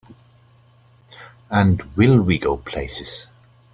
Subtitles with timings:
[1.51, 3.27] And will we go places!